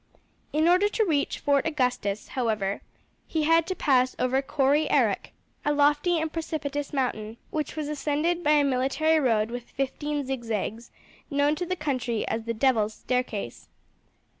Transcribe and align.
In 0.51 0.67
order 0.67 0.89
to 0.89 1.05
reach 1.05 1.37
Fort 1.37 1.67
Augustus, 1.67 2.29
however, 2.29 2.81
he 3.27 3.43
had 3.43 3.67
to 3.67 3.75
pass 3.75 4.15
over 4.17 4.41
Corry 4.41 4.87
Arrack, 4.89 5.31
a 5.63 5.71
lofty 5.71 6.17
and 6.19 6.33
precipitous 6.33 6.91
mountain 6.91 7.37
which 7.51 7.75
was 7.75 7.87
ascended 7.87 8.43
by 8.43 8.53
a 8.53 8.63
military 8.63 9.19
road 9.19 9.51
with 9.51 9.69
fifteen 9.69 10.25
zigzags, 10.25 10.89
known 11.29 11.53
to 11.55 11.67
the 11.67 11.75
country 11.75 12.27
as 12.27 12.45
the 12.45 12.53
devil's 12.55 12.95
staircase. 12.95 13.67